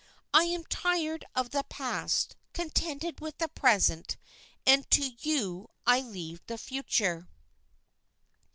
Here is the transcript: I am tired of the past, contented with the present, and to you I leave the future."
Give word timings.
I 0.33 0.45
am 0.45 0.63
tired 0.63 1.25
of 1.35 1.51
the 1.51 1.63
past, 1.63 2.35
contented 2.53 3.21
with 3.21 3.37
the 3.37 3.47
present, 3.47 4.17
and 4.65 4.89
to 4.89 5.11
you 5.19 5.69
I 5.85 5.99
leave 6.01 6.43
the 6.47 6.57
future." 6.57 7.27